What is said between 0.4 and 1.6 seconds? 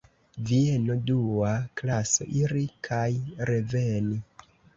Vieno, dua